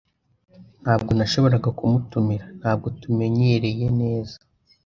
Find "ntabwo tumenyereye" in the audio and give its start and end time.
2.59-3.87